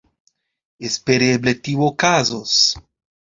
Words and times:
Espereble 0.87 1.53
tio 1.67 1.85
okazos. 1.89 2.57